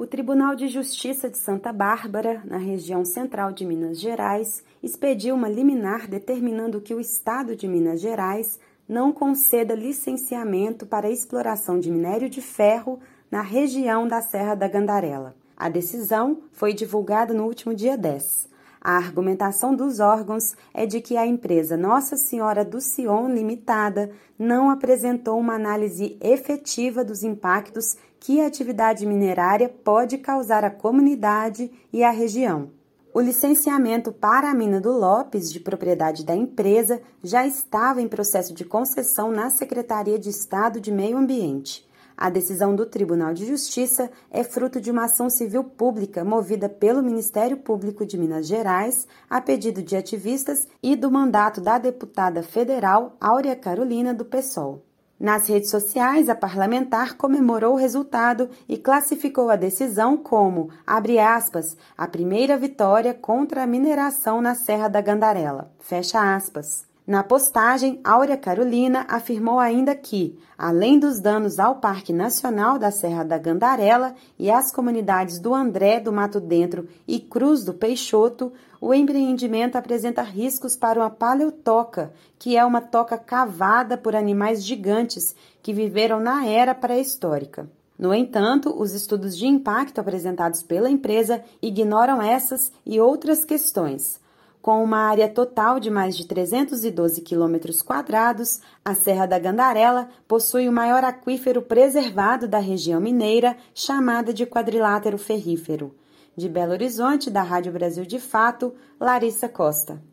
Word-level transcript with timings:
O 0.00 0.06
Tribunal 0.06 0.56
de 0.56 0.66
Justiça 0.66 1.28
de 1.28 1.36
Santa 1.36 1.74
Bárbara, 1.74 2.40
na 2.46 2.56
região 2.56 3.04
central 3.04 3.52
de 3.52 3.66
Minas 3.66 4.00
Gerais, 4.00 4.64
expediu 4.82 5.34
uma 5.34 5.46
liminar 5.46 6.08
determinando 6.08 6.80
que 6.80 6.94
o 6.94 7.00
Estado 7.00 7.54
de 7.54 7.68
Minas 7.68 8.00
Gerais 8.00 8.58
não 8.88 9.12
conceda 9.12 9.74
licenciamento 9.74 10.86
para 10.86 11.06
a 11.06 11.10
exploração 11.10 11.78
de 11.78 11.90
minério 11.90 12.30
de 12.30 12.40
ferro 12.40 12.98
na 13.30 13.42
região 13.42 14.08
da 14.08 14.22
Serra 14.22 14.54
da 14.54 14.66
Gandarela. 14.66 15.36
A 15.54 15.68
decisão 15.68 16.44
foi 16.50 16.72
divulgada 16.72 17.34
no 17.34 17.44
último 17.44 17.74
dia 17.74 17.98
10. 17.98 18.48
A 18.80 18.96
argumentação 18.96 19.74
dos 19.74 20.00
órgãos 20.00 20.54
é 20.72 20.86
de 20.86 21.02
que 21.02 21.14
a 21.14 21.26
empresa 21.26 21.76
Nossa 21.76 22.16
Senhora 22.16 22.64
do 22.64 22.80
Sion 22.80 23.28
Limitada 23.28 24.10
não 24.38 24.70
apresentou 24.70 25.38
uma 25.38 25.54
análise 25.54 26.16
efetiva 26.18 27.04
dos 27.04 27.22
impactos 27.22 27.96
que 28.18 28.40
a 28.40 28.46
atividade 28.46 29.04
minerária 29.04 29.68
pode 29.68 30.16
causar 30.16 30.64
à 30.64 30.70
comunidade 30.70 31.70
e 31.92 32.02
à 32.02 32.10
região. 32.10 32.70
O 33.12 33.20
licenciamento 33.20 34.12
para 34.12 34.50
a 34.50 34.54
mina 34.54 34.80
do 34.80 34.92
Lopes, 34.92 35.52
de 35.52 35.60
propriedade 35.60 36.24
da 36.24 36.34
empresa, 36.34 37.02
já 37.22 37.46
estava 37.46 38.00
em 38.00 38.08
processo 38.08 38.54
de 38.54 38.64
concessão 38.64 39.30
na 39.30 39.50
Secretaria 39.50 40.18
de 40.18 40.30
Estado 40.30 40.80
de 40.80 40.92
Meio 40.92 41.18
Ambiente. 41.18 41.89
A 42.20 42.28
decisão 42.28 42.76
do 42.76 42.84
Tribunal 42.84 43.32
de 43.32 43.46
Justiça 43.46 44.10
é 44.30 44.44
fruto 44.44 44.78
de 44.78 44.90
uma 44.90 45.06
ação 45.06 45.30
civil 45.30 45.64
pública 45.64 46.22
movida 46.22 46.68
pelo 46.68 47.02
Ministério 47.02 47.56
Público 47.56 48.04
de 48.04 48.18
Minas 48.18 48.46
Gerais, 48.46 49.08
a 49.30 49.40
pedido 49.40 49.82
de 49.82 49.96
ativistas 49.96 50.68
e 50.82 50.94
do 50.94 51.10
mandato 51.10 51.62
da 51.62 51.78
deputada 51.78 52.42
federal 52.42 53.16
Áurea 53.18 53.56
Carolina 53.56 54.12
do 54.12 54.26
PSOL. 54.26 54.84
Nas 55.18 55.48
redes 55.48 55.70
sociais, 55.70 56.28
a 56.28 56.34
parlamentar 56.34 57.16
comemorou 57.16 57.72
o 57.72 57.78
resultado 57.78 58.50
e 58.68 58.76
classificou 58.76 59.48
a 59.48 59.56
decisão 59.56 60.14
como, 60.18 60.68
abre 60.86 61.18
aspas, 61.18 61.74
a 61.96 62.06
primeira 62.06 62.58
vitória 62.58 63.14
contra 63.14 63.62
a 63.62 63.66
mineração 63.66 64.42
na 64.42 64.54
Serra 64.54 64.88
da 64.88 65.00
Gandarela, 65.00 65.72
fecha 65.78 66.34
aspas. 66.34 66.89
Na 67.10 67.24
postagem, 67.24 67.98
Áurea 68.04 68.36
Carolina 68.36 69.04
afirmou 69.08 69.58
ainda 69.58 69.96
que, 69.96 70.38
além 70.56 70.96
dos 70.96 71.18
danos 71.18 71.58
ao 71.58 71.80
Parque 71.80 72.12
Nacional 72.12 72.78
da 72.78 72.92
Serra 72.92 73.24
da 73.24 73.36
Gandarela 73.36 74.14
e 74.38 74.48
às 74.48 74.70
comunidades 74.70 75.40
do 75.40 75.52
André 75.52 75.98
do 75.98 76.12
Mato 76.12 76.38
Dentro 76.38 76.86
e 77.08 77.18
Cruz 77.18 77.64
do 77.64 77.74
Peixoto, 77.74 78.52
o 78.80 78.94
empreendimento 78.94 79.74
apresenta 79.74 80.22
riscos 80.22 80.76
para 80.76 81.00
uma 81.00 81.10
paleotoca, 81.10 82.12
que 82.38 82.56
é 82.56 82.64
uma 82.64 82.80
toca 82.80 83.18
cavada 83.18 83.98
por 83.98 84.14
animais 84.14 84.64
gigantes 84.64 85.34
que 85.60 85.72
viveram 85.72 86.20
na 86.20 86.46
era 86.46 86.76
pré-histórica. 86.76 87.68
No 87.98 88.14
entanto, 88.14 88.72
os 88.80 88.94
estudos 88.94 89.36
de 89.36 89.48
impacto 89.48 90.00
apresentados 90.00 90.62
pela 90.62 90.88
empresa 90.88 91.42
ignoram 91.60 92.22
essas 92.22 92.70
e 92.86 93.00
outras 93.00 93.44
questões. 93.44 94.20
Com 94.62 94.84
uma 94.84 94.98
área 94.98 95.26
total 95.26 95.80
de 95.80 95.90
mais 95.90 96.14
de 96.14 96.26
312 96.26 97.22
quilômetros 97.22 97.80
quadrados, 97.80 98.60
a 98.84 98.94
Serra 98.94 99.24
da 99.24 99.38
Gandarela 99.38 100.10
possui 100.28 100.68
o 100.68 100.72
maior 100.72 101.02
aquífero 101.02 101.62
preservado 101.62 102.46
da 102.46 102.58
região 102.58 103.00
mineira, 103.00 103.56
chamada 103.74 104.34
de 104.34 104.44
quadrilátero 104.44 105.16
ferrífero. 105.16 105.94
De 106.36 106.46
Belo 106.46 106.72
Horizonte, 106.72 107.30
da 107.30 107.42
Rádio 107.42 107.72
Brasil 107.72 108.04
de 108.04 108.18
Fato, 108.18 108.74
Larissa 109.00 109.48
Costa. 109.48 110.09